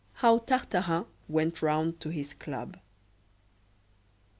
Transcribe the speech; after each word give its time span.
How 0.13 0.39
Tartarin 0.39 1.05
went 1.27 1.61
round 1.61 1.99
to 1.99 2.09
his 2.09 2.33
club. 2.33 2.77